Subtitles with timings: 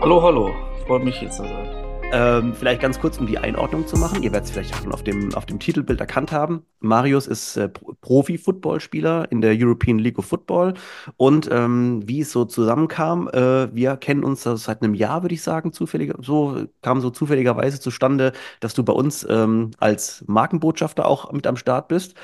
[0.00, 0.50] Hallo, hallo.
[0.86, 1.93] Freut mich hier zu sein.
[2.16, 4.22] Ähm, vielleicht ganz kurz, um die Einordnung zu machen.
[4.22, 6.62] Ihr werdet es vielleicht schon auf dem, auf dem Titelbild erkannt haben.
[6.78, 10.74] Marius ist äh, Pro- Profi-Footballspieler in der European League of Football.
[11.16, 15.34] Und ähm, wie es so zusammenkam, äh, wir kennen uns das seit einem Jahr, würde
[15.34, 21.06] ich sagen, zufällig, so kam so zufälligerweise zustande, dass du bei uns ähm, als Markenbotschafter
[21.06, 22.14] auch mit am Start bist.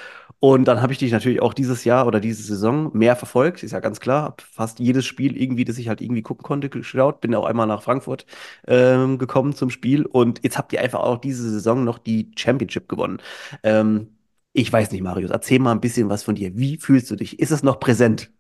[0.43, 3.72] Und dann habe ich dich natürlich auch dieses Jahr oder diese Saison mehr verfolgt, ist
[3.72, 4.22] ja ganz klar.
[4.22, 7.20] Hab fast jedes Spiel irgendwie, das ich halt irgendwie gucken konnte, geschaut.
[7.20, 8.25] Bin auch einmal nach Frankfurt
[8.66, 12.89] ähm, gekommen zum Spiel und jetzt habt ihr einfach auch diese Saison noch die Championship
[12.89, 13.20] gewonnen.
[13.62, 14.16] Ähm,
[14.53, 16.56] ich weiß nicht, Marius, erzähl mal ein bisschen was von dir.
[16.56, 17.39] Wie fühlst du dich?
[17.39, 18.30] Ist es noch präsent?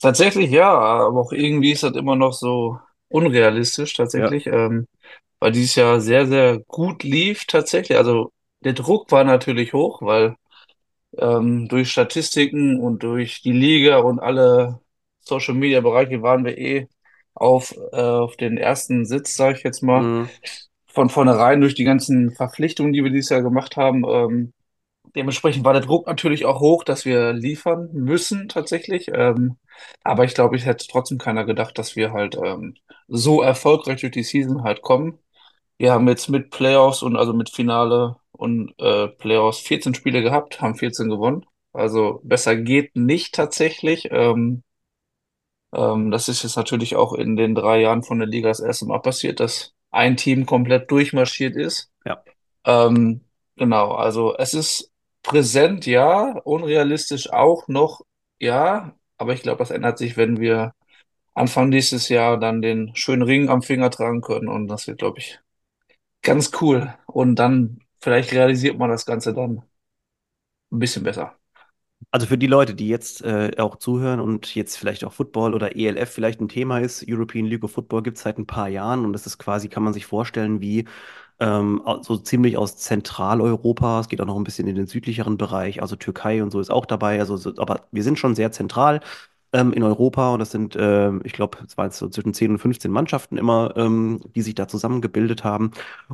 [0.00, 4.30] Tatsächlich ja, aber auch irgendwie ist das immer noch so unrealistisch Ja.
[4.30, 4.86] tatsächlich, ähm,
[5.40, 7.98] weil dieses Jahr sehr, sehr gut lief tatsächlich.
[7.98, 8.32] Also
[8.64, 10.36] der Druck war natürlich hoch, weil
[11.18, 14.80] ähm, durch Statistiken und durch die Liga und alle
[15.20, 16.88] Social Media Bereiche waren wir eh
[17.40, 20.02] auf, äh, auf den ersten Sitz, sage ich jetzt mal.
[20.02, 20.28] Mhm.
[20.86, 24.04] Von vornherein durch die ganzen Verpflichtungen, die wir dieses Jahr gemacht haben.
[24.08, 24.52] Ähm,
[25.16, 29.08] Dementsprechend war der Druck natürlich auch hoch, dass wir liefern müssen tatsächlich.
[29.12, 29.56] Ähm,
[30.04, 32.76] aber ich glaube, ich hätte trotzdem keiner gedacht, dass wir halt ähm,
[33.08, 35.18] so erfolgreich durch die Season halt kommen.
[35.78, 40.60] Wir haben jetzt mit Playoffs und also mit Finale und äh, Playoffs 14 Spiele gehabt,
[40.60, 41.44] haben 14 gewonnen.
[41.72, 44.08] Also besser geht nicht tatsächlich.
[44.10, 44.62] Ähm,
[45.72, 48.86] ähm, das ist jetzt natürlich auch in den drei Jahren von der Liga das erste
[48.86, 51.90] Mal passiert, dass ein Team komplett durchmarschiert ist.
[52.04, 52.22] Ja.
[52.64, 53.22] Ähm,
[53.56, 58.02] genau, also es ist präsent, ja, unrealistisch auch noch,
[58.38, 60.74] ja, aber ich glaube, das ändert sich, wenn wir
[61.34, 65.18] Anfang nächstes Jahr dann den schönen Ring am Finger tragen können und das wird, glaube
[65.18, 65.40] ich,
[66.22, 66.94] ganz cool.
[67.06, 69.62] Und dann vielleicht realisiert man das Ganze dann
[70.72, 71.39] ein bisschen besser.
[72.12, 75.76] Also für die Leute, die jetzt äh, auch zuhören und jetzt vielleicht auch Football oder
[75.76, 79.04] ELF vielleicht ein Thema ist, European League of Football gibt es seit ein paar Jahren
[79.04, 80.86] und das ist quasi, kann man sich vorstellen, wie
[81.38, 84.00] ähm, so ziemlich aus Zentraleuropa.
[84.00, 86.70] Es geht auch noch ein bisschen in den südlicheren Bereich, also Türkei und so ist
[86.70, 87.20] auch dabei.
[87.20, 89.00] Also, so, aber wir sind schon sehr zentral
[89.52, 92.58] ähm, in Europa und das sind, ähm, ich glaube, es waren so zwischen 10 und
[92.58, 95.72] 15 Mannschaften immer, ähm, die sich da zusammengebildet haben.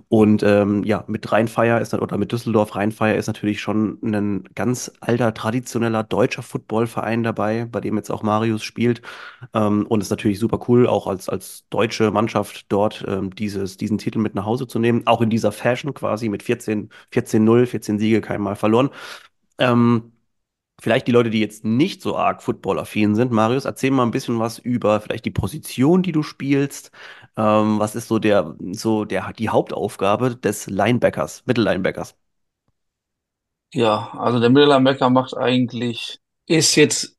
[0.08, 4.90] Und ähm, ja, mit Rheinfeier ist oder mit Düsseldorf Rheinfeier ist natürlich schon ein ganz
[5.00, 9.02] alter, traditioneller deutscher Footballverein dabei, bei dem jetzt auch Marius spielt.
[9.54, 13.76] Ähm, und es ist natürlich super cool, auch als, als deutsche Mannschaft dort ähm, dieses,
[13.76, 15.02] diesen Titel mit nach Hause zu nehmen.
[15.06, 18.90] Auch in dieser Fashion quasi mit 14, 14-0, 14 Siege, kein Mal verloren.
[19.58, 20.12] Ähm,
[20.80, 23.32] Vielleicht die Leute, die jetzt nicht so arg footballaffin sind.
[23.32, 26.90] Marius, erzähl mal ein bisschen was über vielleicht die Position, die du spielst.
[27.36, 32.14] Ähm, was ist so der, so der, die Hauptaufgabe des Linebackers, Mittellinebackers?
[33.72, 37.16] Ja, also der Mittellinebacker macht eigentlich, ist jetzt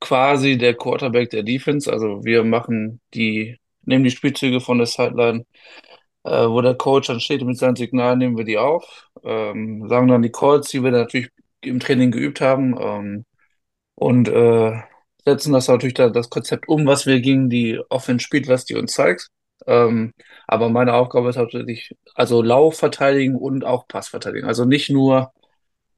[0.00, 1.92] quasi der Quarterback der Defense.
[1.92, 5.46] Also wir machen die, nehmen die Spielzüge von der Sideline
[6.24, 10.08] äh, wo der Coach dann steht mit seinen Signalen, nehmen wir die auf, ähm, sagen
[10.08, 11.30] dann die Calls, die wir dann natürlich
[11.66, 13.24] im Training geübt haben ähm,
[13.94, 14.80] und äh,
[15.24, 18.74] setzen das natürlich da, das Konzept um, was wir gegen die Offense spielt, was die
[18.76, 19.28] uns zeigt.
[19.66, 20.12] Ähm,
[20.46, 24.46] aber meine Aufgabe ist hauptsächlich also Lauf verteidigen und auch Pass verteidigen.
[24.46, 25.32] Also nicht nur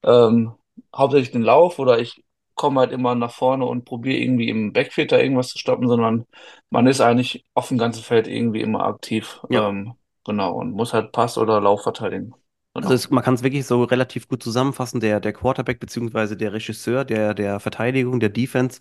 [0.05, 0.53] ähm,
[0.95, 2.23] hauptsächlich den Lauf oder ich
[2.55, 6.27] komme halt immer nach vorne und probiere irgendwie im Backfield da irgendwas zu stoppen, sondern
[6.71, 9.41] man ist eigentlich auf dem ganzen Feld irgendwie immer aktiv.
[9.51, 9.69] Ja.
[9.69, 9.95] Ähm,
[10.25, 12.35] genau, und muss halt Pass oder Lauf verteidigen.
[12.77, 12.95] Also Genau.
[12.95, 15.01] es, man kann es wirklich so relativ gut zusammenfassen.
[15.01, 18.81] Der, der Quarterback beziehungsweise der Regisseur der, der Verteidigung, der Defense,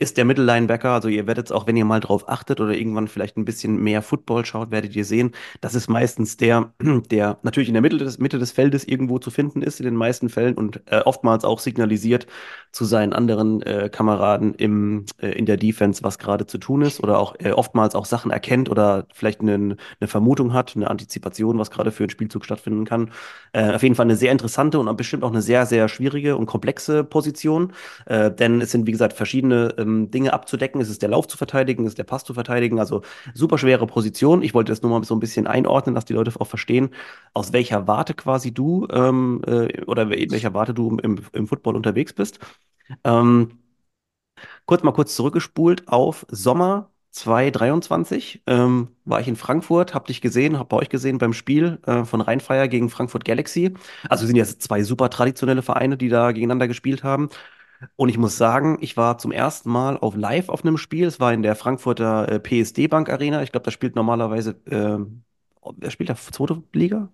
[0.00, 0.90] ist der Mittellinebacker.
[0.90, 3.76] Also ihr werdet es auch, wenn ihr mal drauf achtet oder irgendwann vielleicht ein bisschen
[3.82, 6.72] mehr Football schaut, werdet ihr sehen, das ist meistens der,
[7.10, 9.96] der natürlich in der Mitte des, Mitte des Feldes irgendwo zu finden ist, in den
[9.96, 12.26] meisten Fällen und äh, oftmals auch signalisiert
[12.72, 17.02] zu seinen anderen äh, Kameraden im, äh, in der Defense, was gerade zu tun ist
[17.02, 21.58] oder auch äh, oftmals auch Sachen erkennt oder vielleicht eine, eine Vermutung hat, eine Antizipation,
[21.58, 23.10] was gerade für einen Spielzug stattfinden kann.
[23.52, 26.46] Äh, auf jeden Fall eine sehr interessante und bestimmt auch eine sehr, sehr schwierige und
[26.46, 27.74] komplexe Position.
[28.06, 30.80] Äh, denn es sind, wie gesagt, verschiedene ähm, Dinge abzudecken.
[30.80, 32.78] Es ist der Lauf zu verteidigen, es ist der Pass zu verteidigen.
[32.78, 33.02] Also
[33.34, 34.42] super schwere Position.
[34.42, 36.90] Ich wollte das nur mal so ein bisschen einordnen, dass die Leute auch verstehen,
[37.34, 41.76] aus welcher Warte quasi du ähm, äh, oder in welcher Warte du im, im Football
[41.76, 42.38] unterwegs bist.
[43.04, 43.58] Ähm,
[44.66, 48.42] Kurz mal kurz zurückgespult auf Sommer 2023.
[48.46, 52.04] Ähm, war ich in Frankfurt, hab dich gesehen, hab bei euch gesehen beim Spiel äh,
[52.04, 53.74] von Rheinfeier gegen Frankfurt Galaxy.
[54.08, 57.28] Also sind ja zwei super traditionelle Vereine, die da gegeneinander gespielt haben.
[57.96, 61.06] Und ich muss sagen, ich war zum ersten Mal auf live auf einem Spiel.
[61.06, 63.42] Es war in der Frankfurter äh, PSD Bank Arena.
[63.42, 65.24] Ich glaube, da spielt normalerweise, ähm,
[65.76, 66.16] wer spielt da?
[66.16, 67.10] Zweite Liga?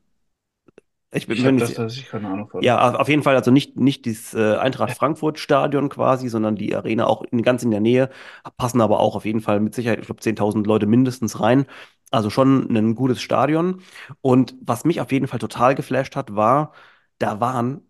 [1.12, 2.62] Ich bin Ich habe das tatsächlich keine Ahnung von.
[2.64, 6.56] Ja, auf auf jeden Fall, also nicht, nicht dieses äh, Eintracht Frankfurt Stadion quasi, sondern
[6.56, 8.10] die Arena auch in, ganz in der Nähe,
[8.56, 11.66] passen aber auch auf jeden Fall mit Sicherheit, ich glaube, 10.000 Leute mindestens rein.
[12.10, 13.82] Also schon ein gutes Stadion.
[14.22, 16.72] Und was mich auf jeden Fall total geflasht hat, war,
[17.18, 17.82] da waren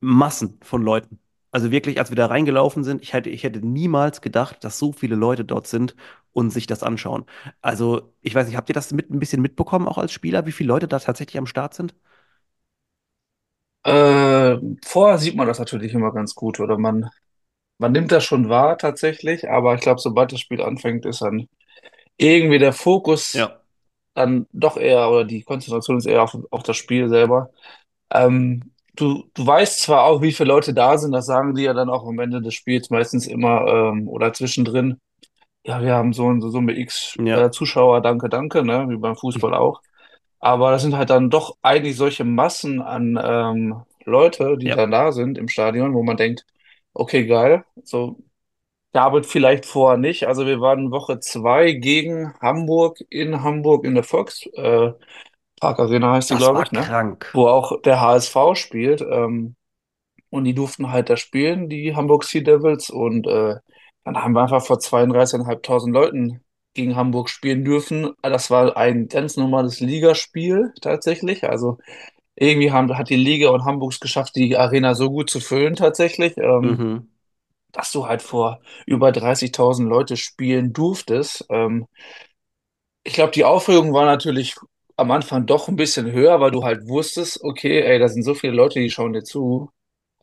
[0.00, 1.18] Massen von Leuten.
[1.54, 4.92] Also wirklich, als wir da reingelaufen sind, ich hätte, ich hätte niemals gedacht, dass so
[4.92, 5.94] viele Leute dort sind
[6.32, 7.26] und sich das anschauen.
[7.62, 10.52] Also, ich weiß nicht, habt ihr das mit, ein bisschen mitbekommen, auch als Spieler, wie
[10.52, 11.94] viele Leute da tatsächlich am Start sind?
[13.84, 17.10] Äh, vorher sieht man das natürlich immer ganz gut oder man,
[17.78, 21.48] man nimmt das schon wahr tatsächlich, aber ich glaube, sobald das Spiel anfängt, ist dann
[22.18, 23.64] irgendwie der Fokus Ja.
[24.14, 27.50] dann doch eher oder die Konzentration ist eher auf, auf das Spiel selber.
[28.12, 31.72] Ähm, du, du weißt zwar auch, wie viele Leute da sind, das sagen die ja
[31.74, 34.98] dann auch am Ende des Spiels meistens immer ähm, oder zwischendrin.
[35.64, 37.46] Ja, wir haben so und so Summe X Ja.
[37.46, 39.80] äh, Zuschauer, danke, danke, ne, wie beim Fußball auch.
[40.40, 44.76] Aber das sind halt dann doch eigentlich solche Massen an ähm, Leute, die Ja.
[44.76, 46.44] dann da sind im Stadion, wo man denkt,
[46.92, 47.64] okay, geil.
[47.82, 48.18] So,
[48.92, 50.26] David vielleicht vorher nicht.
[50.28, 54.92] Also wir waren Woche zwei gegen Hamburg in Hamburg in der Volkspark äh,
[55.64, 56.82] Park Arena heißt die, glaube ich, ne?
[56.82, 57.30] krank.
[57.32, 59.00] Wo auch der HSV spielt.
[59.00, 59.56] Ähm,
[60.28, 62.90] und die durften halt da spielen, die Hamburg Sea Devils.
[62.90, 63.56] Und äh,
[64.04, 66.40] dann haben wir einfach vor 32.500 Leuten
[66.74, 68.10] gegen Hamburg spielen dürfen.
[68.20, 71.44] Das war ein ganz normales Ligaspiel tatsächlich.
[71.48, 71.78] Also
[72.36, 75.76] irgendwie haben, hat die Liga und Hamburg es geschafft, die Arena so gut zu füllen
[75.76, 77.08] tatsächlich, ähm, Mhm.
[77.72, 81.46] dass du halt vor über 30.000 Leute spielen durftest.
[81.48, 81.86] Ähm,
[83.02, 84.56] ich glaube, die Aufregung war natürlich
[84.96, 88.34] am Anfang doch ein bisschen höher, weil du halt wusstest, okay, ey, da sind so
[88.34, 89.70] viele Leute, die schauen dir zu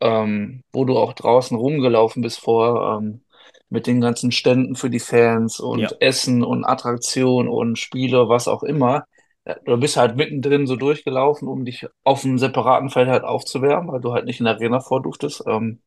[0.01, 3.21] ähm, wo du auch draußen rumgelaufen bist vor, ähm,
[3.69, 5.65] mit den ganzen Ständen für die Fans Ja.
[5.69, 9.05] und Essen und Attraktion und Spiele, was auch immer.
[9.45, 13.91] Ja, Du bist halt mittendrin so durchgelaufen, um dich auf einem separaten Feld halt aufzuwärmen,
[13.91, 15.43] weil du halt nicht in der Arena vor durftest.
[15.47, 15.81] Ähm,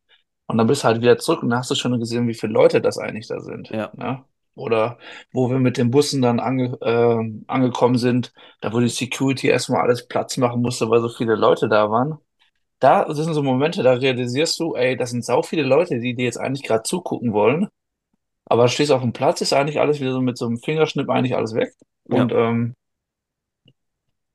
[0.47, 2.53] und dann bist du halt wieder zurück und dann hast du schon gesehen, wie viele
[2.53, 3.69] Leute das eigentlich da sind.
[3.69, 3.91] Ja.
[3.95, 4.23] Ne?
[4.55, 4.97] Oder
[5.33, 9.81] wo wir mit den Bussen dann ange, ähm, angekommen sind, da wo die Security erstmal
[9.81, 12.17] alles Platz machen musste, weil so viele Leute da waren.
[12.79, 16.25] Da sind so Momente, da realisierst du, ey, das sind sau viele Leute, die dir
[16.25, 17.67] jetzt eigentlich gerade zugucken wollen.
[18.45, 21.35] Aber stehst auf dem Platz, ist eigentlich alles wieder so mit so einem Fingerschnipp eigentlich
[21.35, 21.73] alles weg.
[22.05, 22.49] Und Ja.
[22.49, 22.75] ähm,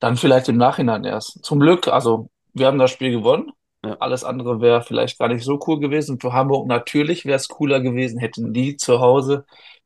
[0.01, 1.45] dann vielleicht im Nachhinein erst.
[1.45, 3.53] Zum Glück, also wir haben das Spiel gewonnen.
[3.85, 3.97] Ja.
[4.01, 6.19] Alles andere wäre vielleicht gar nicht so cool gewesen.
[6.21, 9.45] Für Hamburg natürlich wäre es cooler gewesen, hätten die zu Hause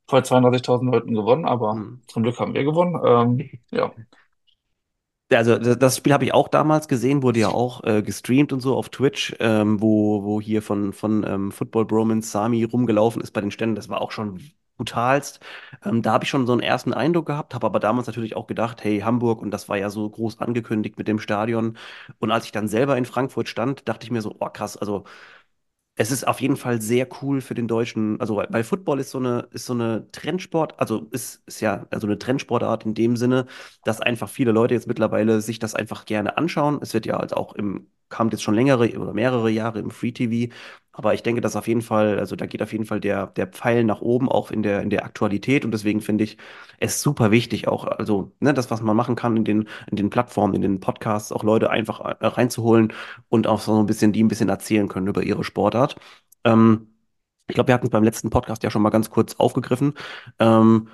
[0.08, 1.44] vor 32.000 Leuten gewonnen.
[1.46, 2.02] Aber Mhm.
[2.08, 3.00] zum Glück haben wir gewonnen.
[3.04, 3.92] Ähm, ja.
[5.32, 8.60] Also das das Spiel habe ich auch damals gesehen, wurde ja auch äh, gestreamt und
[8.60, 13.32] so auf Twitch, ähm, wo, wo hier von, von ähm, Football Bromance Sami rumgelaufen ist
[13.32, 13.74] bei den Ständen.
[13.74, 14.40] Das war auch schon
[14.76, 15.40] brutalst.
[15.84, 18.46] Ähm, da habe ich schon so einen ersten Eindruck gehabt, habe aber damals natürlich auch
[18.46, 21.78] gedacht, hey, Hamburg, und das war ja so groß angekündigt mit dem Stadion.
[22.20, 25.04] Und als ich dann selber in Frankfurt stand, dachte ich mir so, oh krass, also
[25.96, 28.20] es ist auf jeden Fall sehr cool für den Deutschen.
[28.20, 32.06] Also, weil Football ist so eine, ist so eine Trendsport, also ist, ist ja also
[32.06, 33.46] eine Trendsportart in dem Sinne,
[33.84, 36.78] dass einfach viele Leute jetzt mittlerweile sich das einfach gerne anschauen.
[36.82, 40.12] Es wird ja halt auch im, kam jetzt schon längere oder mehrere Jahre im Free
[40.12, 40.52] TV.
[40.92, 43.48] Aber ich denke, dass auf jeden Fall, also da geht auf jeden Fall der, der
[43.48, 45.64] Pfeil nach oben, auch in der, in der Aktualität.
[45.64, 46.36] Und deswegen finde ich
[46.78, 50.10] es super wichtig, auch, also, ne, das, was man machen kann in den, in den
[50.10, 52.92] Plattformen, in den Podcasts, auch Leute einfach äh, reinzuholen
[53.28, 55.96] und auch so ein bisschen, die ein bisschen erzählen können über ihre Sportart.
[56.44, 56.88] Ähm,
[57.46, 59.94] ich glaube, wir hatten es beim letzten Podcast ja schon mal ganz kurz aufgegriffen.
[60.38, 60.88] Ähm,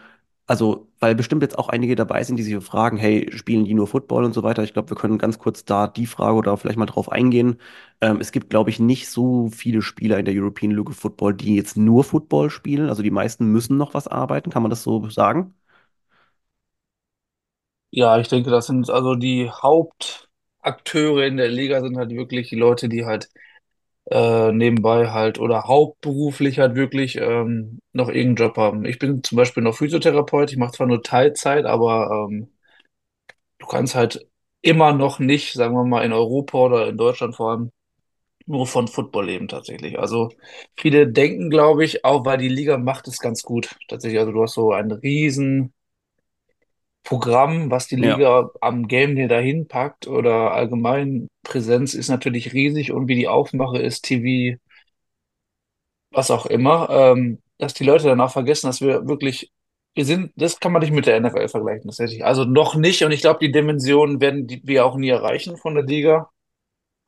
[0.50, 3.87] also, weil bestimmt jetzt auch einige dabei sind, die sich fragen, hey, spielen die nur
[3.87, 4.62] Football und so weiter.
[4.64, 7.59] Ich glaube, wir können ganz kurz da die Frage oder vielleicht mal drauf eingehen.
[8.00, 11.35] Ähm, es gibt, glaube ich, nicht so viele Spieler in der European League of Football,
[11.35, 12.88] die jetzt nur Football spielen.
[12.88, 14.50] Also die meisten müssen noch was arbeiten.
[14.50, 15.54] Kann man das so sagen?
[17.92, 22.57] Ja, ich denke, das sind also die Hauptakteure in der Liga sind halt wirklich die
[22.57, 23.28] Leute, die halt
[24.11, 28.85] äh, nebenbei halt oder hauptberuflich halt wirklich ähm, noch irgendeinen Job haben.
[28.85, 32.50] Ich bin zum Beispiel noch Physiotherapeut, ich mache zwar nur Teilzeit, aber ähm,
[33.59, 34.26] du kannst halt
[34.62, 37.73] immer noch nicht, sagen wir mal, in Europa oder in Deutschland vor allem
[38.47, 39.99] nur von Football leben tatsächlich.
[39.99, 40.31] Also
[40.76, 44.21] viele denken, glaube ich, auch weil die Liga macht es ganz gut tatsächlich.
[44.21, 45.73] Also du hast so ein riesen
[47.04, 52.52] Programm, was die Ja, Liga am Game Day dahin packt oder allgemein Präsenz ist natürlich
[52.52, 54.59] riesig und wie die Aufmache ist, TV,
[56.11, 59.50] was auch immer, ähm, dass die Leute danach vergessen, dass wir wirklich,
[59.95, 62.25] wir sind, das kann man nicht mit der NFL vergleichen, tatsächlich.
[62.25, 65.75] Also noch nicht und ich glaube, die Dimensionen werden die, wir auch nie erreichen von
[65.75, 66.30] der Liga.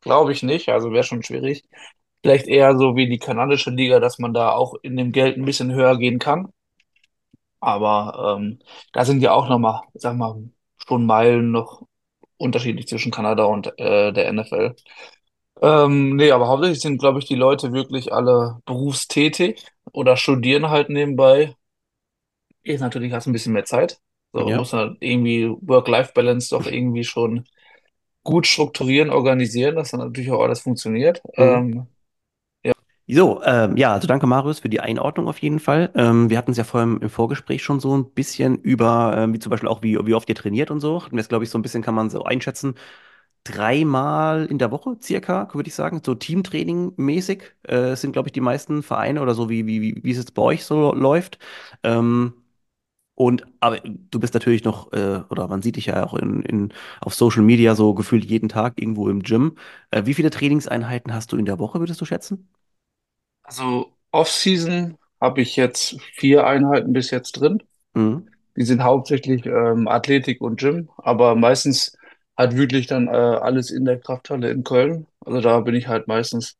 [0.01, 1.63] Glaube ich nicht, also wäre schon schwierig.
[2.23, 5.45] Vielleicht eher so wie die kanadische Liga, dass man da auch in dem Geld ein
[5.45, 6.49] bisschen höher gehen kann.
[7.63, 8.59] Aber ähm,
[8.93, 10.35] da sind ja auch nochmal, sag mal,
[10.87, 11.83] schon Meilen noch
[12.37, 14.75] unterschiedlich zwischen Kanada und äh, der NFL.
[15.61, 20.89] Ähm, nee, aber hauptsächlich sind, glaube ich, die Leute wirklich alle berufstätig oder studieren halt
[20.89, 21.55] nebenbei.
[22.63, 23.99] Jetzt natürlich hast du ein bisschen mehr Zeit.
[24.33, 24.57] So, Ja.
[24.57, 27.45] muss halt irgendwie Work-Life-Balance doch irgendwie schon
[28.23, 31.21] gut strukturieren, organisieren, dass dann natürlich auch alles funktioniert.
[31.37, 31.37] Mhm.
[31.37, 31.87] Ähm,
[33.07, 35.91] So, ähm, ja, also danke Marius für die Einordnung auf jeden Fall.
[35.93, 39.33] Ähm, wir hatten es ja vorhin im, im Vorgespräch schon so ein bisschen über, ähm,
[39.33, 41.03] wie zum Beispiel auch, wie, wie oft ihr trainiert und so.
[41.11, 42.75] Wir es, glaube ich, so ein bisschen, kann man so einschätzen,
[43.43, 47.53] dreimal in der Woche circa, würde ich sagen, so Teamtraining mäßig.
[47.63, 50.33] Äh, sind, glaube ich, die meisten Vereine oder so, wie, wie, wie, wie es jetzt
[50.35, 51.39] bei euch so läuft.
[51.83, 52.33] Ähm,
[53.15, 56.73] und aber du bist natürlich noch, äh, oder man sieht dich ja auch in, in,
[57.01, 59.57] auf Social Media so gefühlt jeden Tag irgendwo im Gym.
[59.91, 62.49] Äh, wie viele Trainingseinheiten hast du in der Woche, würdest du schätzen?
[63.43, 67.63] Also Off-Season habe ich jetzt vier Einheiten bis jetzt drin.
[67.93, 68.29] Mhm.
[68.55, 71.97] Die sind hauptsächlich ähm, Athletik und Gym, aber meistens
[72.37, 75.07] halt wirklich dann äh, alles in der Krafthalle in Köln.
[75.21, 76.57] Also da bin ich halt meistens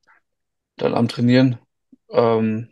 [0.78, 1.60] dann am Trainieren.
[2.10, 2.70] Ähm,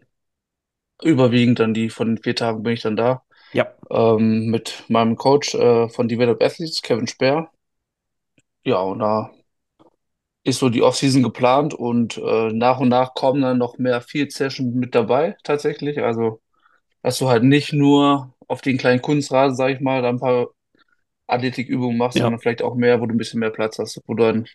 [1.03, 3.24] überwiegend dann die von den vier Tagen bin ich dann da.
[3.53, 3.74] Ja.
[3.89, 7.50] Ähm, mit meinem Coach äh, von Develop Athletes, Kevin Speer.
[8.63, 9.32] Ja, und da
[10.43, 14.31] ist so die Offseason geplant und äh, nach und nach kommen dann noch mehr Field
[14.31, 16.01] Sessions mit dabei, tatsächlich.
[16.01, 16.41] Also,
[17.03, 20.48] dass du halt nicht nur auf den kleinen Kunstrasen, sag ich mal, da ein paar
[21.27, 22.24] Athletikübungen machst, Ja.
[22.24, 24.48] sondern vielleicht auch mehr, wo du ein bisschen mehr Platz hast, wo du dann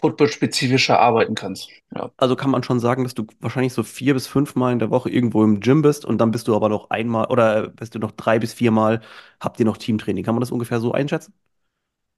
[0.00, 1.70] football-spezifischer arbeiten kannst.
[1.94, 2.10] Ja.
[2.18, 5.08] Also kann man schon sagen, dass du wahrscheinlich so vier bis fünfmal in der Woche
[5.10, 8.12] irgendwo im Gym bist und dann bist du aber noch einmal oder bist du noch
[8.12, 9.00] drei bis viermal,
[9.40, 10.24] habt ihr noch Teamtraining.
[10.24, 11.32] Kann man das ungefähr so einschätzen?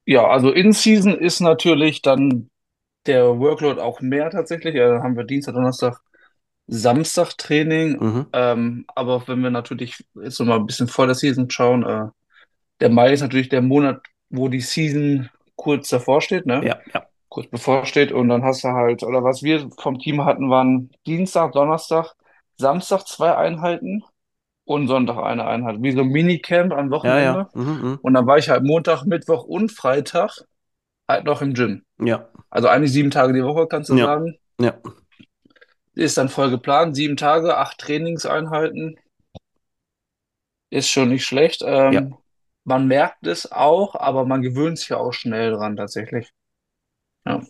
[0.06, 2.49] Ja, also in Season ist natürlich dann
[3.09, 4.75] der Workload auch mehr tatsächlich.
[4.75, 6.00] Ja, dann haben wir Dienstag, Donnerstag,
[6.67, 7.99] Samstag Training.
[7.99, 8.27] Mhm.
[8.33, 12.07] Ähm, aber wenn wir natürlich jetzt noch mal ein bisschen vor der Season schauen, äh,
[12.81, 14.00] der Mai ist natürlich der Monat,
[14.31, 16.65] wo die Season kurz davor steht, ne?
[16.65, 18.12] Ja, ja, Kurz bevor steht.
[18.12, 22.15] Und dann hast du halt, oder was wir vom Team hatten, waren Dienstag, Donnerstag,
[22.57, 24.05] Samstag zwei Einheiten
[24.65, 25.77] und Sonntag eine Einheit.
[25.81, 26.91] Wie so ein Minicamp am ja, ja.
[26.91, 27.49] Wochenende.
[27.55, 27.99] Mhm, mhm.
[28.03, 30.43] Und dann war ich halt Montag, Mittwoch und Freitag
[31.09, 31.85] halt noch im Gym.
[32.00, 34.38] Ja, Also eigentlich sieben Tage die Woche, kannst du ja, sagen.
[34.61, 34.75] ja,
[35.95, 36.95] Ist dann voll geplant.
[36.95, 38.99] Sieben Tage, acht Trainingseinheiten.
[40.71, 41.62] Ist schon nicht schlecht.
[41.62, 41.91] ja.
[41.91, 42.17] Ähm,
[42.65, 46.33] man merkt es auch, aber man gewöhnt sich ja auch schnell dran tatsächlich.
[47.25, 47.41] Ja.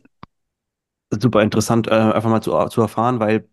[1.11, 3.49] Super interessant, äh, einfach mal zu, zu erfahren, weil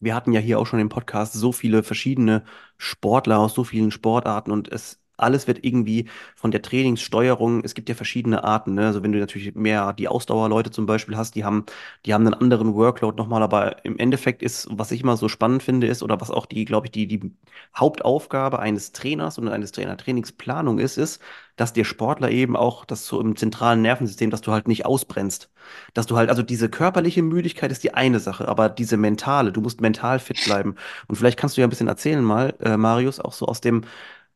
[0.00, 2.44] wir hatten ja hier auch schon im Podcast so viele verschiedene
[2.78, 7.88] Sportler aus so vielen Sportarten und es alles wird irgendwie von der Trainingssteuerung, es gibt
[7.88, 8.86] ja verschiedene Arten, ne?
[8.86, 11.64] Also wenn du natürlich mehr die Ausdauerleute zum Beispiel hast, die haben,
[12.06, 15.62] die haben einen anderen Workload nochmal, aber im Endeffekt ist, was ich immer so spannend
[15.62, 17.32] finde, ist, oder was auch die, glaube ich, die, die
[17.76, 21.20] Hauptaufgabe eines Trainers und eines Trainer-Trainingsplanung ist, ist,
[21.56, 25.50] dass der Sportler eben auch das so im zentralen Nervensystem, dass du halt nicht ausbrennst.
[25.94, 29.60] Dass du halt, also diese körperliche Müdigkeit ist die eine Sache, aber diese mentale, du
[29.60, 30.76] musst mental fit bleiben.
[31.08, 33.82] Und vielleicht kannst du ja ein bisschen erzählen mal, äh, Marius, auch so aus dem,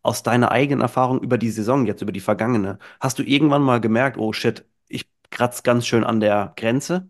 [0.06, 2.78] aus deiner eigenen Erfahrung über die Saison jetzt, über die vergangene.
[3.00, 7.08] Hast du irgendwann mal gemerkt, oh shit, ich kratze ganz schön an der Grenze?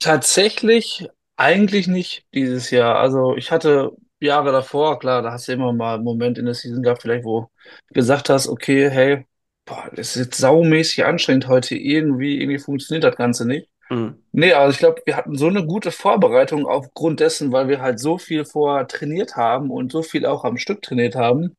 [0.00, 2.96] Tatsächlich eigentlich nicht dieses Jahr.
[2.96, 6.54] Also ich hatte Jahre davor, klar, da hast du immer mal einen Moment in der
[6.54, 7.50] Season gehabt, vielleicht, wo
[7.88, 9.26] du gesagt hast, okay, hey,
[9.64, 13.68] boah, das ist jetzt saumäßig anstrengend heute irgendwie, irgendwie funktioniert das Ganze nicht.
[13.90, 14.22] Mhm.
[14.32, 18.00] Nee, also ich glaube, wir hatten so eine gute Vorbereitung aufgrund dessen, weil wir halt
[18.00, 21.54] so viel vorher trainiert haben und so viel auch am Stück trainiert haben.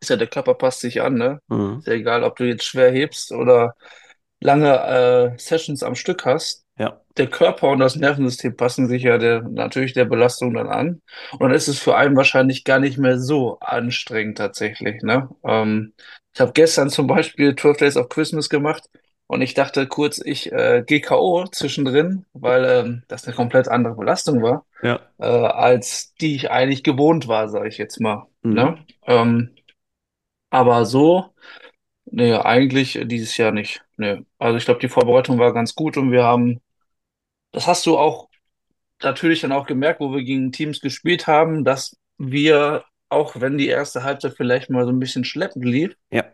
[0.00, 1.40] Ist ja, der Körper passt sich an, ne?
[1.48, 1.78] Mhm.
[1.78, 3.74] Ist ja egal, ob du jetzt schwer hebst oder
[4.40, 6.64] lange äh, Sessions am Stück hast.
[6.78, 11.02] Ja, Der Körper und das Nervensystem passen sich ja der, natürlich der Belastung dann an.
[11.32, 15.28] Und dann ist es für einen wahrscheinlich gar nicht mehr so anstrengend tatsächlich, ne?
[15.44, 15.92] Ähm,
[16.34, 18.88] ich habe gestern zum Beispiel 12 Days of Christmas gemacht
[19.32, 21.46] und ich dachte kurz, ich äh, gehe K.O.
[21.46, 25.00] zwischendrin, weil ähm, das eine komplett andere Belastung war, ja.
[25.18, 28.54] äh, als die ich eigentlich gewohnt war, sage ich jetzt mal, Mhm.
[28.54, 28.86] ne?
[29.06, 29.50] Ähm,
[30.50, 31.34] aber so,
[32.06, 33.82] nee, eigentlich dieses Jahr nicht.
[33.96, 34.24] Nee.
[34.38, 36.60] Also ich glaube, die Vorbereitung war ganz gut und wir haben,
[37.52, 38.28] das hast du auch
[39.02, 43.68] natürlich dann auch gemerkt, wo wir gegen Teams gespielt haben, dass wir, auch wenn die
[43.68, 46.24] erste Halbzeit vielleicht mal so ein bisschen schleppend lief, Ja,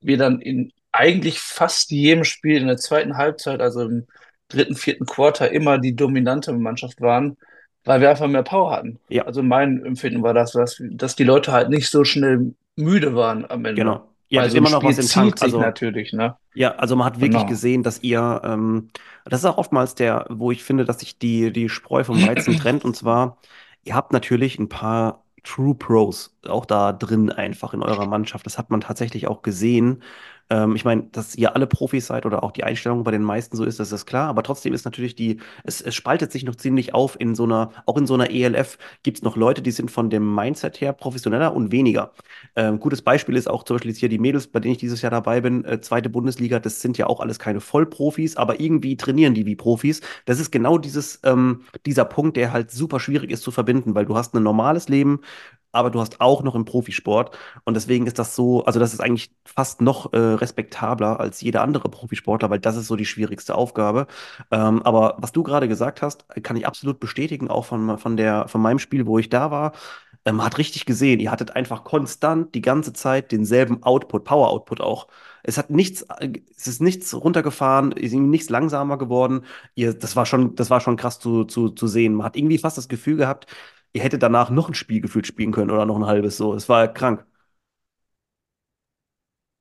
[0.00, 4.06] wir dann in eigentlich fast jedem Spiel in der zweiten Halbzeit, also im
[4.48, 7.36] dritten, vierten Quarter, immer die dominante Mannschaft waren,
[7.84, 9.00] weil wir einfach mehr Power hatten.
[9.08, 9.24] ja.
[9.24, 13.44] Also mein Empfinden war das, dass, dass die Leute halt nicht so schnell müde waren
[13.50, 13.82] am Ende.
[13.82, 14.08] Genau.
[14.28, 15.42] Ihr Weil hattet so ein immer noch was Spiel im Tank.
[15.42, 16.36] Also natürlich, ne?
[16.54, 17.46] Ja, also man hat wirklich Genau.
[17.46, 18.90] gesehen, dass ihr, ähm,
[19.24, 22.54] das ist auch oftmals der, wo ich finde, dass sich die, die Spreu vom Weizen
[22.56, 22.84] trennt.
[22.84, 23.38] Und zwar,
[23.82, 28.46] ihr habt natürlich ein paar True Pros auch da drin einfach in eurer Mannschaft.
[28.46, 30.02] Das hat man tatsächlich auch gesehen.
[30.50, 33.56] Ähm, ich meine, dass ihr alle Profis seid oder auch die Einstellung bei den meisten
[33.56, 34.28] so ist, das ist klar.
[34.28, 37.70] Aber trotzdem ist natürlich die, es, es spaltet sich noch ziemlich auf in so einer,
[37.86, 40.92] auch in so einer ELF gibt es noch Leute, die sind von dem Mindset her
[40.92, 42.12] professioneller und weniger.
[42.56, 45.10] Ähm, gutes Beispiel ist auch zum Beispiel hier die Mädels, bei denen ich dieses Jahr
[45.10, 49.34] dabei bin, äh, zweite Bundesliga, das sind ja auch alles keine Vollprofis, aber irgendwie trainieren
[49.34, 50.00] die wie Profis.
[50.26, 54.06] Das ist genau dieses, ähm, dieser Punkt, der halt super schwierig ist zu verbinden, weil
[54.06, 55.20] du hast ein normales Leben,
[55.74, 57.36] aber du hast auch noch im Profisport.
[57.64, 61.62] Und deswegen ist das so, also das ist eigentlich fast noch äh, respektabler als jeder
[61.62, 64.06] andere Profisportler, weil das ist so die schwierigste Aufgabe.
[64.50, 68.48] Ähm, aber was du gerade gesagt hast, kann ich absolut bestätigen, auch von, von der,
[68.48, 69.72] von meinem Spiel, wo ich da war.
[70.24, 74.80] Ähm, man hat richtig gesehen, ihr hattet einfach konstant die ganze Zeit denselben Output, Power-Output
[74.80, 75.06] auch.
[75.42, 79.42] Es hat nichts, äh, es ist nichts runtergefahren, ist irgendwie nichts langsamer geworden.
[79.74, 82.14] Ihr, das war schon, das war schon krass zu, zu, zu sehen.
[82.14, 83.46] Man hat irgendwie fast das Gefühl gehabt,
[83.94, 86.54] ihr hättet danach noch ein Spiel gefühlt spielen können oder noch ein halbes so.
[86.54, 87.26] Es war krank.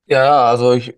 [0.06, 0.98] Ja, ja, also ich,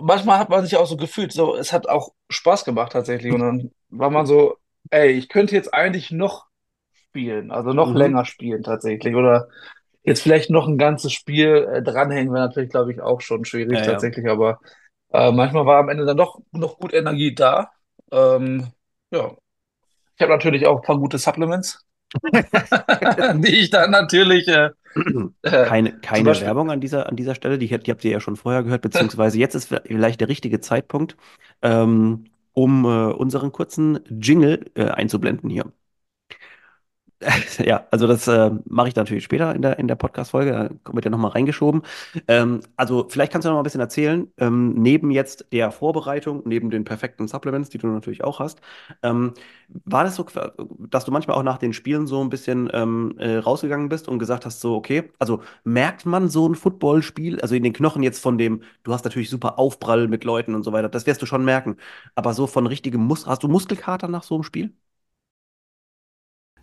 [0.00, 3.32] manchmal hat man sich auch so gefühlt, so, es hat auch Spaß gemacht tatsächlich.
[3.32, 4.56] Und dann war man so,
[4.90, 6.46] ey, ich könnte jetzt eigentlich noch
[6.92, 7.94] spielen, also noch Mhm.
[7.94, 9.14] länger spielen tatsächlich.
[9.16, 9.48] Oder
[10.04, 13.80] jetzt vielleicht noch ein ganzes Spiel äh, dranhängen, wäre natürlich, glaube ich, auch schon schwierig
[13.80, 14.02] Ja, ja.
[14.02, 14.28] tatsächlich.
[14.28, 14.60] Aber
[15.12, 17.72] äh, manchmal war am Ende dann doch noch gut Energie da.
[18.12, 18.72] Ähm,
[19.12, 19.36] ja,
[20.16, 21.84] ich habe natürlich auch ein paar gute Supplements,
[23.42, 24.70] die ich dann natürlich äh,
[25.42, 26.40] äh, Keine, keine.
[26.40, 29.38] Werbung an dieser, an dieser Stelle, die, die habt ihr ja schon vorher gehört, beziehungsweise
[29.38, 31.16] jetzt ist vielleicht der richtige Zeitpunkt,
[31.62, 35.72] ähm, um äh, unseren kurzen Jingle äh, einzublenden hier.
[37.58, 40.52] Ja, also das äh, mache ich natürlich später in der, in der Podcast-Folge.
[40.84, 41.82] Da wird ja nochmal reingeschoben.
[42.28, 46.42] Ähm, also vielleicht kannst du noch mal ein bisschen erzählen, ähm, neben jetzt der Vorbereitung,
[46.44, 48.60] neben den perfekten Supplements, die du natürlich auch hast,
[49.02, 49.32] ähm,
[49.84, 50.26] war das so,
[50.78, 54.18] dass du manchmal auch nach den Spielen so ein bisschen ähm, äh, rausgegangen bist und
[54.18, 58.20] gesagt hast, so, okay, also merkt man so ein Footballspiel, also in den Knochen jetzt
[58.22, 61.26] von dem, du hast natürlich super Aufprall mit Leuten und so weiter, das wirst du
[61.26, 61.76] schon merken.
[62.14, 64.72] Aber so von richtigem Mus hast du Muskelkater nach so einem Spiel?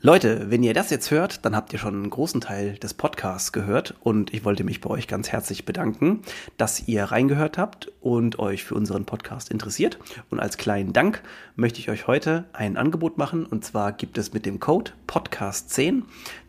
[0.06, 3.54] Leute, wenn ihr das jetzt hört, dann habt ihr schon einen großen Teil des Podcasts
[3.54, 6.24] gehört und ich wollte mich bei euch ganz herzlich bedanken,
[6.58, 9.98] dass ihr reingehört habt und euch für unseren Podcast interessiert.
[10.30, 11.24] Und als kleinen Dank
[11.56, 16.02] möchte ich euch heute ein Angebot machen und zwar gibt es mit dem Code Podcast10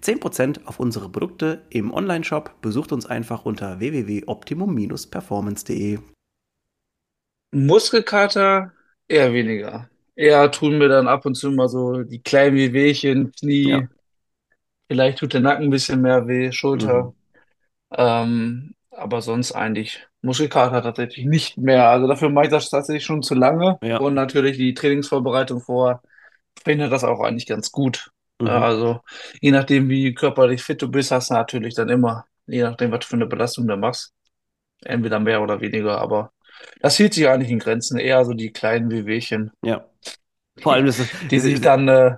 [0.02, 2.60] 10% auf unsere Produkte im Onlineshop.
[2.60, 6.00] Besucht uns einfach unter www.optimum-performance.de.
[7.52, 8.72] Muskelkater
[9.06, 9.88] eher weniger.
[10.16, 13.32] Eher tun mir dann ab und zu mal so die kleinen Wehwehchen,
[13.64, 13.80] Ja.
[13.80, 13.88] Knie,
[14.88, 16.52] vielleicht tut der Nacken ein bisschen mehr weh, Mhm.
[16.52, 17.14] Schulter.
[17.96, 21.88] Ähm, aber sonst eigentlich Muskelkater tatsächlich nicht mehr.
[21.88, 23.78] Also dafür mache ich das tatsächlich schon zu lange.
[23.82, 23.98] Ja.
[23.98, 26.02] Und natürlich die Trainingsvorbereitung vor
[26.62, 28.10] verhindert das auch eigentlich ganz gut.
[28.40, 28.48] Mhm.
[28.48, 29.00] Also
[29.40, 33.00] je nachdem, wie körperlich fit du bist, hast du natürlich dann immer, je nachdem, was
[33.00, 34.12] du für eine Belastung du machst,
[34.84, 36.00] entweder mehr oder weniger.
[36.00, 36.32] Aber
[36.80, 37.98] das hielt sich eigentlich in Grenzen.
[37.98, 39.52] Eher so die kleinen Wehwehchen.
[39.62, 39.86] Ja.
[40.60, 42.16] Vor allem, das ist, die es sich dann äh,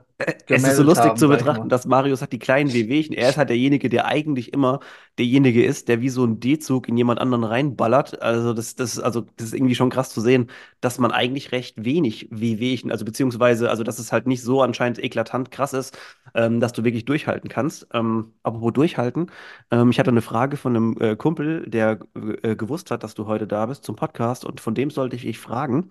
[0.48, 3.14] Es ist so lustig haben, zu betrachten, dass Marius hat die kleinen Wehwehchen.
[3.14, 4.80] Er ist halt derjenige, der eigentlich immer
[5.18, 8.22] derjenige ist, der wie so ein D-Zug in jemand anderen reinballert.
[8.22, 11.84] Also das, das, also das ist irgendwie schon krass zu sehen, dass man eigentlich recht
[11.84, 15.98] wenig Wehwehchen, also beziehungsweise, also dass es halt nicht so anscheinend eklatant krass ist,
[16.34, 17.88] ähm, dass du wirklich durchhalten kannst.
[17.92, 19.30] Ähm, apropos durchhalten,
[19.70, 21.98] ähm, ich hatte eine Frage von einem äh, Kumpel, der
[22.42, 25.22] äh, gewusst hat, dass du heute da bist zum Podcast und von dem sollte ich
[25.22, 25.90] dich fragen.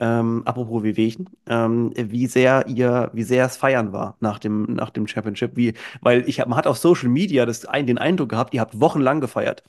[0.00, 4.90] Ähm, apropos Wehwehchen, ähm, wie sehr ihr, wie sehr es feiern war nach dem, nach
[4.90, 8.28] dem Championship, wie, weil ich hab, man hat auf Social Media das, ein, den Eindruck
[8.28, 9.62] gehabt, ihr habt wochenlang gefeiert.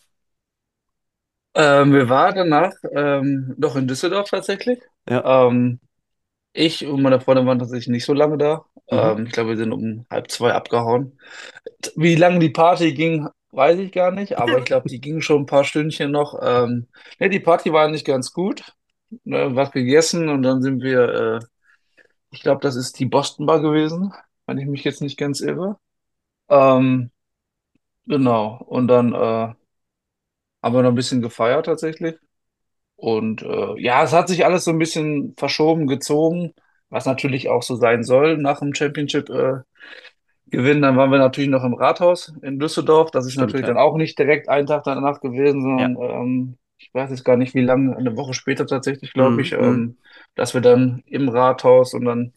[1.56, 4.80] Ähm, wir waren danach ähm, noch in Düsseldorf tatsächlich.
[5.10, 5.48] Ja.
[5.48, 5.80] Ähm,
[6.54, 8.66] ich und meine Freundin waren tatsächlich nicht so lange da.
[8.92, 8.98] Mhm.
[8.98, 11.18] Ähm, ich glaube, wir sind um halb zwei abgehauen.
[11.96, 15.44] Wie lange die Party ging, weiß ich gar nicht, aber ich glaube, die ging schon
[15.44, 16.40] ein paar Stündchen noch.
[16.42, 16.88] Ähm,
[17.20, 18.77] ne, die Party war nicht ganz gut.
[19.24, 21.40] Ne, was gegessen und dann sind wir, äh,
[22.32, 24.14] ich glaube, das ist die Boston Bar gewesen,
[24.46, 25.78] wenn ich mich jetzt nicht ganz irre.
[26.50, 27.12] Ähm,
[28.06, 28.58] genau.
[28.68, 32.16] Und dann äh, haben wir noch ein bisschen gefeiert tatsächlich.
[32.96, 36.54] Und äh, ja, es hat sich alles so ein bisschen verschoben, gezogen,
[36.90, 39.30] was natürlich auch so sein soll nach dem Championship.
[39.30, 39.62] Äh,
[40.50, 43.12] dann waren wir natürlich noch im Rathaus in Düsseldorf.
[43.12, 43.82] Das ist Stimmt, natürlich dann ja.
[43.82, 45.90] auch nicht direkt einen Tag danach gewesen, Ja.
[45.90, 49.52] sondern ähm, ich weiß jetzt gar nicht, wie lange, eine Woche später tatsächlich, glaube ich,
[49.54, 49.60] Mhm.
[49.60, 49.66] Mhm.
[49.66, 49.98] ähm,
[50.36, 52.34] dass wir dann im Rathaus und dann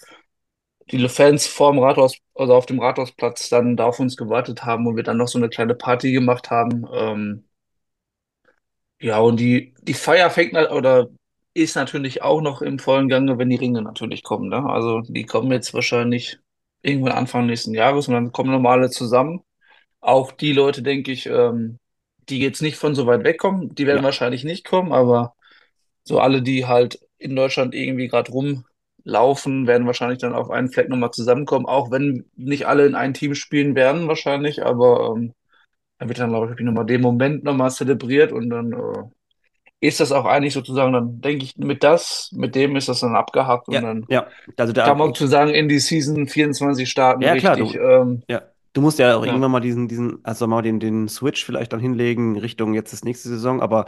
[0.90, 4.96] die Fans vorm Rathaus, also auf dem Rathausplatz dann da auf uns gewartet haben und
[4.96, 6.86] wir dann noch so eine kleine Party gemacht haben.
[6.92, 7.44] Ähm,
[9.00, 11.08] ja, und die, die Feier fängt oder
[11.54, 14.64] ist natürlich auch noch im vollen Gange, wenn die Ringe natürlich kommen, ne?
[14.64, 16.38] Also die kommen jetzt wahrscheinlich
[16.82, 19.42] irgendwann Anfang nächsten Jahres und dann kommen normale zusammen.
[20.00, 21.78] Auch die Leute, denke ich, ähm,
[22.28, 25.34] die jetzt nicht von so weit wegkommen, die werden Ja, wahrscheinlich nicht kommen, aber
[26.04, 30.88] so alle, die halt in Deutschland irgendwie gerade rumlaufen, werden wahrscheinlich dann auf einen Fleck
[30.88, 35.34] nochmal zusammenkommen, auch wenn nicht alle in ein Team spielen werden wahrscheinlich, aber ähm,
[35.98, 39.04] dann wird dann, glaube ich, nochmal den Moment nochmal zelebriert und dann äh,
[39.80, 43.16] ist das auch eigentlich sozusagen, dann denke ich, mit das, mit dem ist das dann
[43.16, 44.26] abgehakt und ja, dann ja.
[44.56, 47.74] Also kann man sozusagen in die Season 24 starten, ja klar, richtig.
[47.76, 48.42] du, Ähm, ja.
[48.72, 49.32] Du musst ja auch ja.
[49.32, 53.02] irgendwann mal diesen, diesen, also mal den, den Switch vielleicht dann hinlegen Richtung jetzt das
[53.02, 53.86] nächste Saison, aber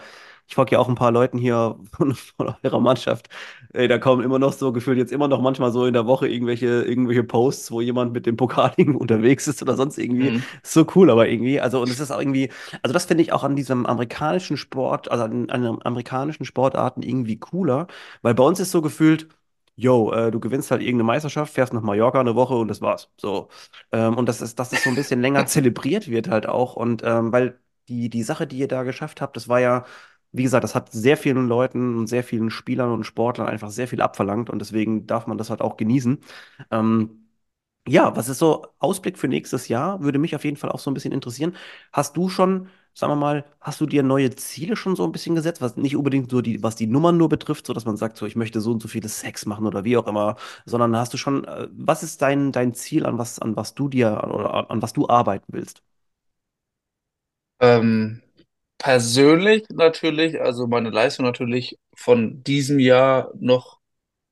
[0.49, 3.29] ich folge ja auch ein paar Leuten hier von, von eurer Mannschaft.
[3.73, 6.29] Ey, da kommen immer noch so gefühlt jetzt immer noch manchmal so in der Woche
[6.29, 10.31] irgendwelche, irgendwelche Posts, wo jemand mit dem Pokal irgendwo unterwegs ist oder sonst irgendwie.
[10.33, 10.43] Mhm.
[10.65, 12.51] So cool, aber irgendwie, also und es ist auch irgendwie,
[12.83, 17.39] also das finde ich auch an diesem amerikanischen Sport, also an, an amerikanischen Sportarten irgendwie
[17.39, 17.87] cooler,
[18.23, 19.29] weil bei uns ist so gefühlt,
[19.77, 23.11] yo, äh, du gewinnst halt irgendeine Meisterschaft, fährst nach Mallorca eine Woche und das war's.
[23.17, 23.49] So.
[23.93, 26.77] Ähm, und das ist, dass das so ein bisschen länger zelebriert wird halt auch.
[26.77, 27.59] Und ähm, weil
[27.89, 29.85] die, die Sache, die ihr da geschafft habt, das war ja,
[30.33, 33.89] wie gesagt, das hat sehr vielen Leuten und sehr vielen Spielern und Sportlern einfach sehr
[33.89, 36.21] viel abverlangt und deswegen darf man das halt auch genießen.
[36.71, 37.19] Ähm,
[37.89, 40.03] ja, was ist so Ausblick für nächstes Jahr?
[40.03, 41.57] Würde mich auf jeden Fall auch so ein bisschen interessieren.
[41.93, 45.35] Hast du schon, sagen wir mal, hast du dir neue Ziele schon so ein bisschen
[45.35, 48.17] gesetzt, was nicht unbedingt so die, was die Nummern nur betrifft, so dass man sagt,
[48.17, 51.13] so ich möchte so und so viele Sex machen oder wie auch immer, sondern hast
[51.15, 54.71] du schon, äh, was ist dein, dein Ziel, an was, an was du dir oder
[54.71, 55.83] an was du arbeiten willst?
[57.61, 58.23] Ähm,
[58.79, 63.81] persönlich natürlich, also meine Leistung natürlich von diesem Jahr noch,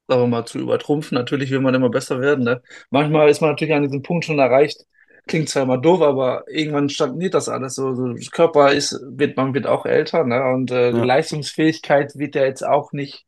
[0.09, 1.17] sagen wir mal, zu übertrumpfen.
[1.17, 2.63] Natürlich will man immer besser werden, ne?
[2.91, 4.87] Manchmal ist man natürlich an diesem Punkt schon erreicht.
[5.31, 7.77] Klingt zwar immer doof, aber irgendwann stagniert das alles.
[7.77, 10.43] So, so das Körper ist, wird, man wird auch älter, ne?
[10.53, 13.27] Und äh, die Ja, Leistungsfähigkeit wird ja jetzt auch nicht,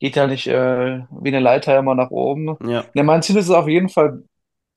[0.00, 2.56] geht ja nicht äh, wie eine Leiter immer nach oben.
[2.66, 4.24] ja, Ne, mein Ziel ist es auf jeden Fall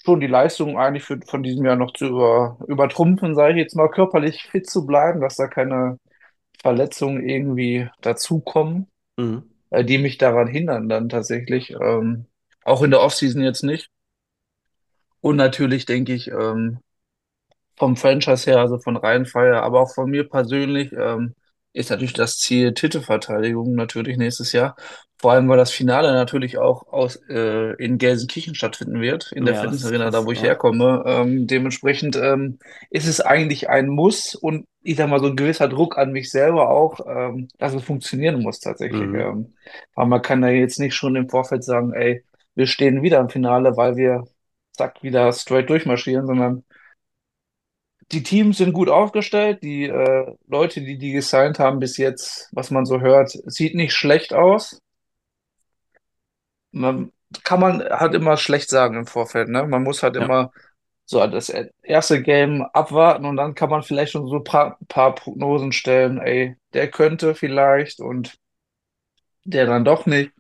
[0.06, 3.76] schon die Leistung eigentlich für, von diesem Jahr noch zu über, übertrumpfen, sage ich jetzt
[3.76, 5.98] mal, körperlich fit zu bleiben, dass da keine
[6.62, 8.88] Verletzungen irgendwie dazukommen,
[9.18, 9.44] mhm.
[9.72, 11.72] äh, die mich daran hindern dann tatsächlich.
[11.72, 12.28] Ähm,
[12.64, 13.90] auch in der Offseason jetzt nicht.
[15.22, 16.80] Und natürlich denke ich, ähm,
[17.78, 21.36] vom Franchise her, also von Rheinfire, aber auch von mir persönlich, ähm,
[21.74, 24.76] ist natürlich das Ziel Titelverteidigung natürlich nächstes Jahr.
[25.18, 29.54] Vor allem, weil das Finale natürlich auch aus, äh, in Gelsenkirchen stattfinden wird, in der
[29.54, 30.46] Ja, Fitnessarena, da wo ich ja.
[30.50, 31.04] herkomme.
[31.06, 32.58] Ähm, dementsprechend ähm,
[32.90, 36.32] ist es eigentlich ein Muss und ich sag mal so ein gewisser Druck an mich
[36.32, 39.10] selber auch, ähm, dass es funktionieren muss tatsächlich.
[39.10, 39.16] Mhm.
[39.16, 39.54] Ähm,
[39.96, 42.24] weil man kann ja jetzt nicht schon im Vorfeld sagen, ey,
[42.56, 44.24] wir stehen wieder im Finale, weil wir
[44.80, 46.66] zack wieder straight durchmarschieren, sondern
[48.12, 49.64] die Teams sind gut aufgestellt.
[49.64, 53.94] Die äh, Leute, die die gesigned haben bis jetzt, was man so hört, sieht nicht
[53.94, 54.80] schlecht aus.
[56.72, 57.12] Man
[57.44, 59.66] kann man halt immer schlecht sagen im Vorfeld, ne?
[59.68, 60.30] Man muss halt Ja.
[60.30, 60.52] immer
[61.06, 61.52] so das
[61.84, 66.20] erste Game abwarten und dann kann man vielleicht schon so ein paar, paar Prognosen stellen.
[66.20, 68.38] Ey, der könnte vielleicht und
[69.44, 70.32] der dann doch nicht.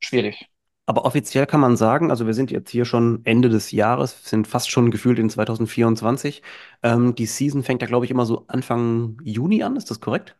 [0.00, 0.48] Schwierig.
[0.88, 4.46] Aber offiziell kann man sagen, also wir sind jetzt hier schon Ende des Jahres, sind
[4.46, 6.42] fast schon gefühlt in 2024.
[6.82, 10.36] Ähm, die Season fängt ja, glaube ich, immer so Anfang Juni an, ist das korrekt?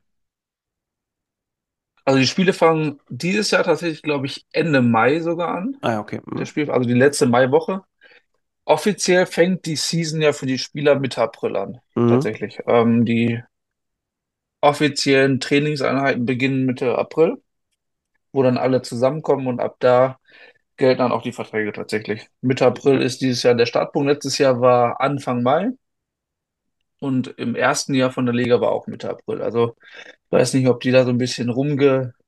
[2.05, 5.77] Also die Spiele fangen dieses Jahr tatsächlich, glaube ich, Ende Mai sogar an.
[5.83, 6.21] Ah ja, okay.
[6.33, 6.47] Der Mhm.
[6.47, 7.83] Spiel, also die letzte Maiwoche.
[8.65, 12.09] Offiziell fängt die Season ja für die Spieler Mitte April an, Mhm.
[12.09, 12.61] tatsächlich.
[12.67, 13.43] Ähm, die
[14.61, 17.43] offiziellen Trainingseinheiten beginnen Mitte April,
[18.37, 20.19] wo dann alle zusammenkommen und ab da
[20.79, 22.29] gelten dann auch die Verträge tatsächlich.
[22.43, 24.09] Mitte April ist dieses Jahr der Startpunkt.
[24.09, 25.71] Letztes Jahr war Anfang Mai
[27.01, 29.43] und im ersten Jahr von der Liga war auch Mitte April.
[29.43, 29.77] Also
[30.27, 32.25] ich weiß nicht, ob die da so ein bisschen rumgeprüft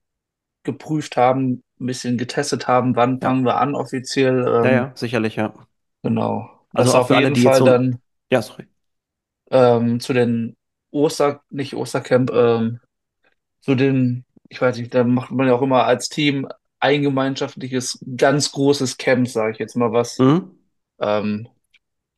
[1.17, 3.29] haben, ein bisschen getestet haben, wann Ja.
[3.29, 4.47] fangen wir an offiziell.
[4.63, 5.55] Ja, Ähm, ja, sicherlich, ja.
[6.03, 6.67] genau.
[6.75, 7.65] Also auf alle, jeden die jetzt Fall so.
[7.65, 8.67] dann Ja, sorry.
[9.51, 10.57] ähm, zu den
[10.91, 12.81] Oster, nicht Ostercamp, ähm,
[13.63, 16.49] zu den, ich weiß nicht, da macht man ja auch immer als Team
[16.81, 20.59] ein gemeinschaftliches, ganz großes Camp, sage ich jetzt mal, was Mhm.
[21.01, 21.49] ähm,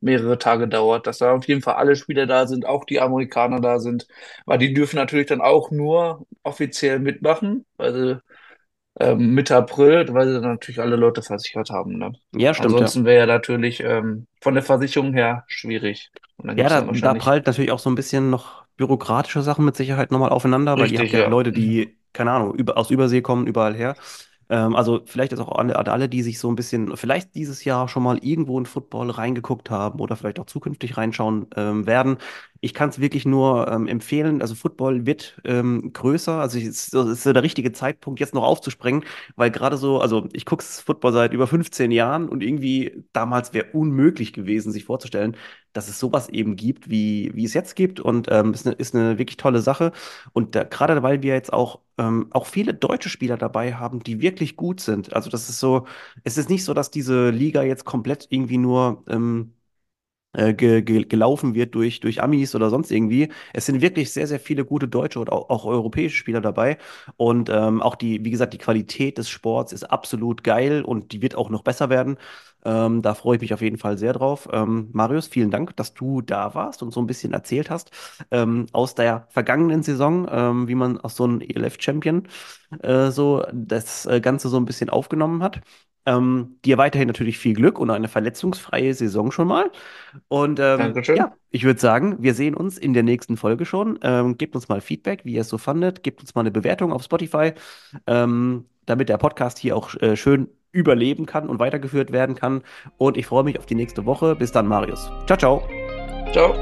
[0.01, 3.61] mehrere Tage dauert, dass da auf jeden Fall alle Spieler da sind, auch die Amerikaner
[3.61, 4.07] da sind,
[4.47, 8.21] weil die dürfen natürlich dann auch nur offiziell mitmachen, weil sie
[9.01, 12.13] ähm, Mitte April, weil sie dann natürlich alle Leute versichert haben, ne?
[12.33, 12.93] Ja, stimmt, ja.
[12.93, 16.11] Ansonsten wäre ja natürlich ähm, von der Versicherung her schwierig.
[16.53, 20.31] Ja, da, da prallt natürlich auch so ein bisschen noch bürokratische Sachen mit Sicherheit nochmal
[20.31, 21.27] aufeinander, weil ihr habt richtig, ja ja.
[21.27, 23.97] Leute, die, keine Ahnung, über, aus Übersee kommen, überall her.
[24.49, 27.65] Ähm, also vielleicht ist auch an, an alle, die sich so ein bisschen, vielleicht dieses
[27.65, 32.19] Jahr schon mal irgendwo in Football reingeguckt haben oder vielleicht auch zukünftig reinschauen ähm, werden.
[32.61, 34.43] Ich kann es wirklich nur ähm, empfehlen.
[34.43, 36.35] Also Football wird ähm, größer.
[36.41, 39.05] Also es ist, ist der richtige Zeitpunkt, jetzt noch aufzuspringen,
[39.37, 43.67] weil gerade so, also ich gucke Football seit über 15 Jahren und irgendwie damals wäre
[43.73, 45.37] unmöglich gewesen, sich vorzustellen,
[45.73, 48.01] dass es sowas eben gibt, wie, wie es jetzt gibt.
[48.01, 49.93] Und ähm, ist eine, ist eine wirklich tolle Sache.
[50.33, 54.21] Und da, gerade weil wir jetzt auch, ähm, auch viele deutsche Spieler dabei haben, die
[54.21, 55.13] wirklich gut sind.
[55.15, 55.87] Also das ist so,
[56.25, 59.55] es ist nicht so, dass diese Liga jetzt komplett irgendwie nur ähm,
[60.33, 63.29] äh, ge ge gelaufen wird durch, durch Amis oder sonst irgendwie.
[63.53, 66.79] Es sind wirklich sehr, sehr viele gute deutsche und auch, auch europäische Spieler dabei.
[67.17, 71.23] Und ähm, auch die, wie gesagt, die Qualität des Sports ist absolut geil und die
[71.23, 72.17] wird auch noch besser werden.
[72.65, 74.49] Ähm, da freue ich mich auf jeden Fall sehr drauf.
[74.53, 77.91] Ähm, Marius, vielen Dank, dass du da warst und so ein bisschen erzählt hast
[78.31, 82.29] ähm, aus der vergangenen Saison, ähm, wie man aus so einem ELF-Champion
[82.83, 85.61] äh, so das äh, Ganze so ein bisschen aufgenommen hat.
[86.07, 89.71] Ähm, dir weiterhin natürlich viel Glück und eine verletzungsfreie Saison schon mal.
[90.29, 91.17] Und ähm, Dankeschön.
[91.17, 93.99] ja, ich würde sagen, wir sehen uns in der nächsten Folge schon.
[94.39, 96.03] Gebt uns mal Feedback, wie ihr es so fandet.
[96.03, 97.53] Gebt uns mal eine Bewertung auf Spotify,
[98.07, 102.63] damit der Podcast hier auch äh, schön überleben kann und weitergeführt werden kann.
[102.99, 104.37] Und ich freue mich auf die nächste Woche.
[104.37, 105.11] Bis dann, Marius.
[105.27, 105.63] Ciao, ciao.
[106.33, 106.55] Ciao.